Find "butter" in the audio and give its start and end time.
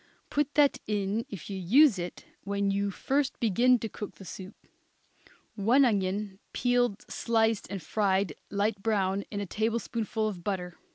10.43-10.75